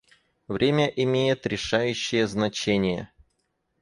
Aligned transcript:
Время 0.47 0.87
имеет 0.87 1.45
решающее 1.45 2.25
значение. 2.27 3.11